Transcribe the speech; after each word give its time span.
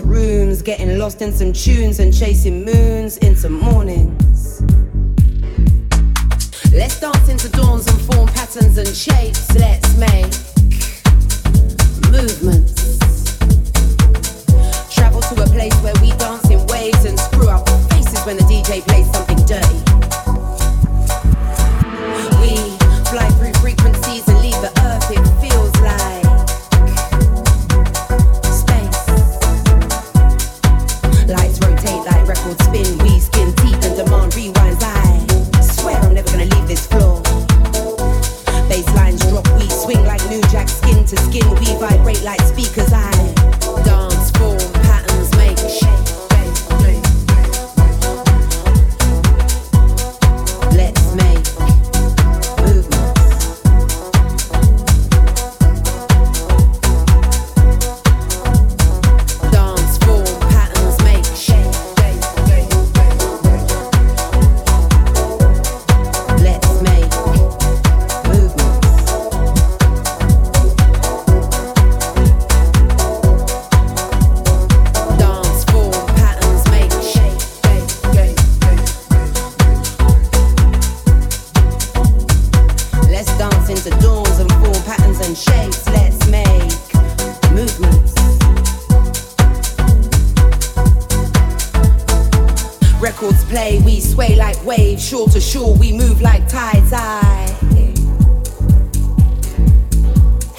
rooms, 0.00 0.62
getting 0.62 0.98
lost 0.98 1.22
in 1.22 1.32
some 1.32 1.52
tunes 1.52 1.98
and 2.00 2.12
chasing 2.12 2.64
moons. 2.64 2.79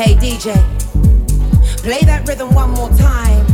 Hey 0.01 0.15
DJ, 0.15 0.55
play 1.83 1.99
that 2.05 2.27
rhythm 2.27 2.55
one 2.55 2.71
more 2.71 2.89
time. 2.97 3.45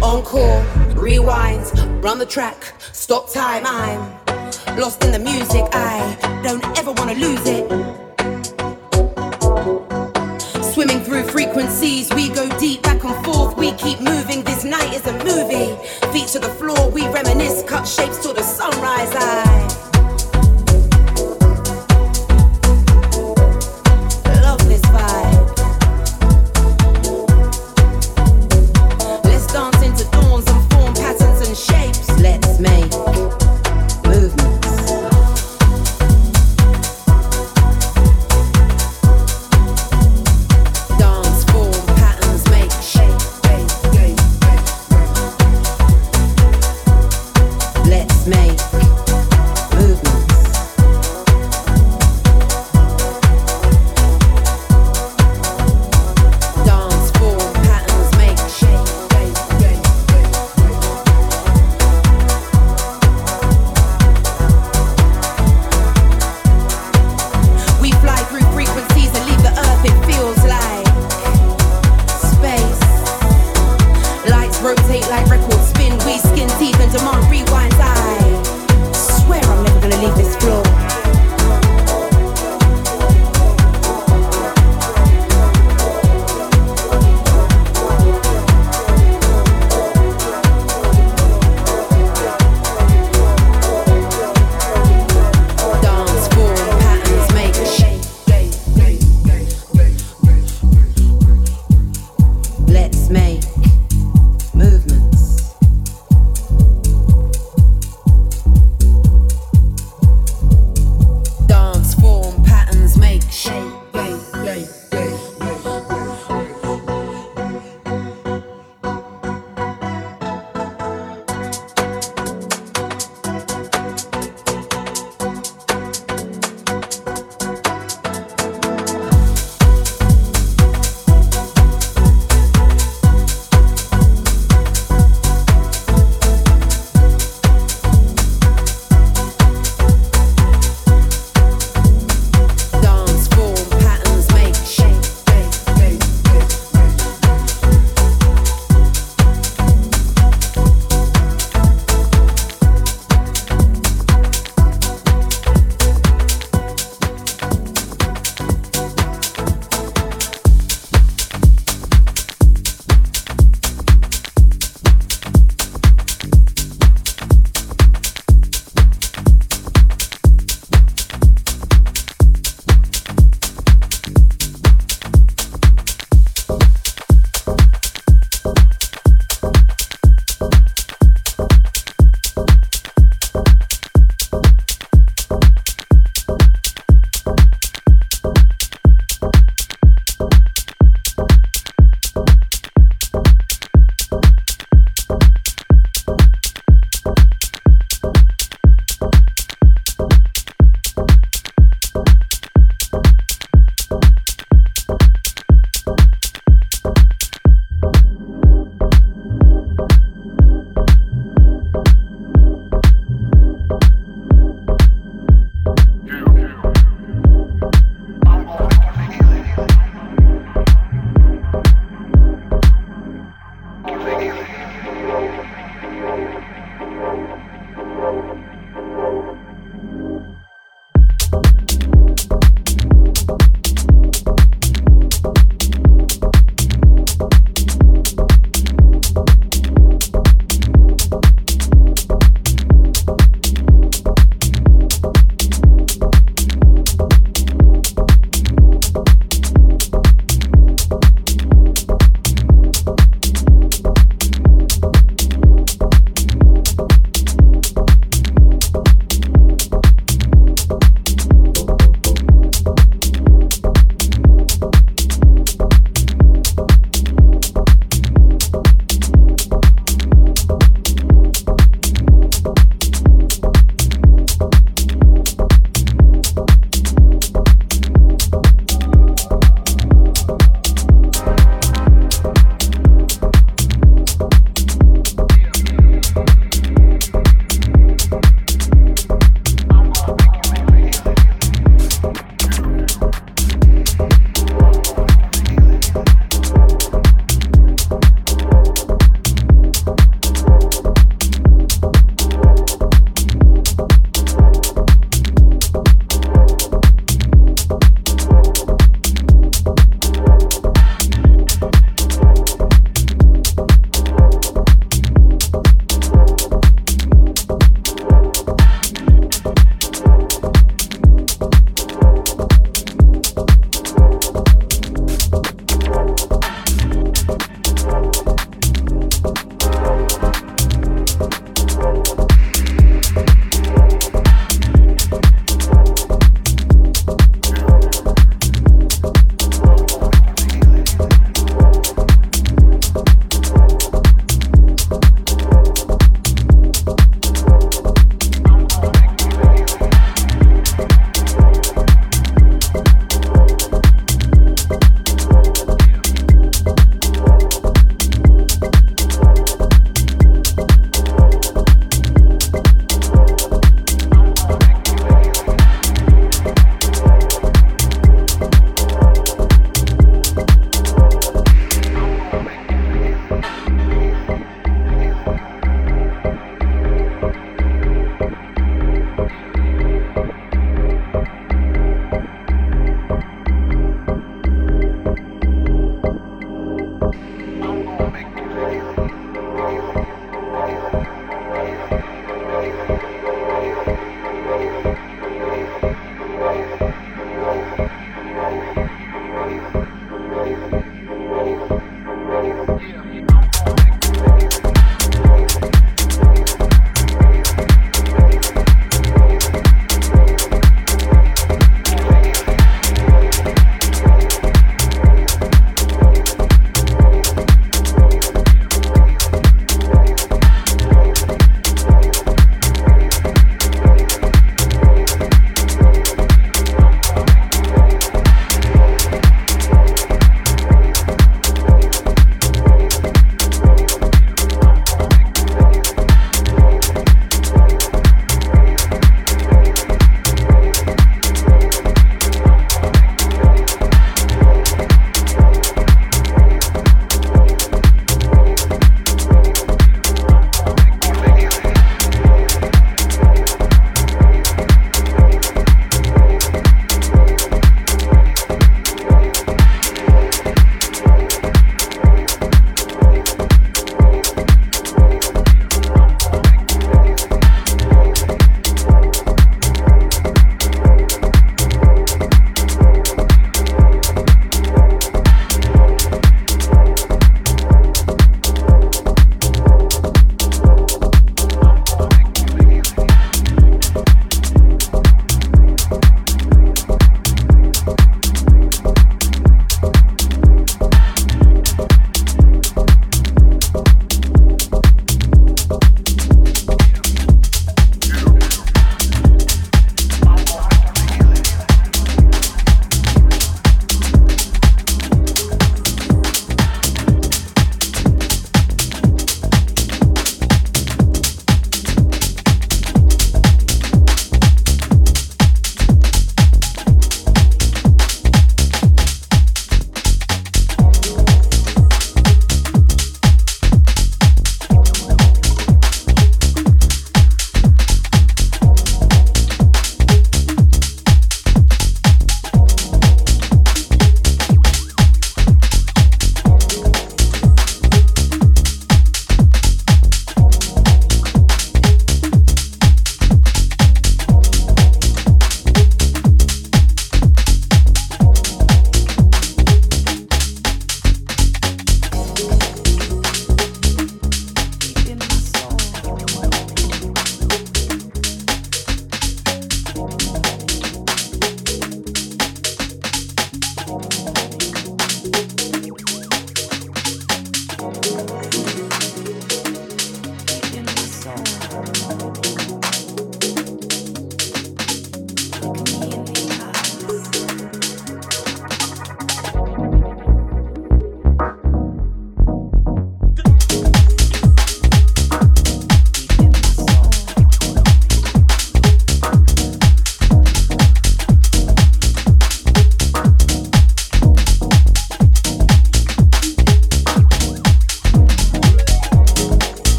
Encore, 0.00 0.62
rewinds, 0.94 1.74
run 2.00 2.20
the 2.20 2.26
track, 2.26 2.74
stop 2.92 3.28
time. 3.28 3.66
I'm 3.66 4.78
lost 4.78 5.02
in 5.02 5.10
the 5.10 5.18
music, 5.18 5.64
I 5.72 6.16
don't 6.44 6.64
ever 6.78 6.92
wanna 6.92 7.14
lose 7.14 7.44
it. 7.44 7.68
Swimming 10.72 11.00
through 11.00 11.24
frequencies, 11.24 12.08
we 12.14 12.28
go 12.28 12.48
deep 12.60 12.82
back 12.82 13.02
and 13.02 13.24
forth, 13.24 13.56
we 13.56 13.72
keep 13.72 13.98
moving. 14.00 14.44
This 14.44 14.62
night 14.62 14.94
is 14.94 15.04
a 15.08 15.12
movie. 15.24 15.74
Feet 16.12 16.28
to 16.28 16.38
the 16.38 16.54
floor, 16.60 16.88
we 16.90 17.08
reminisce, 17.08 17.64
cut 17.64 17.82
shapes 17.82 18.22
till 18.22 18.32
the 18.32 18.44
sunrise. 18.44 19.10
I 19.16 19.89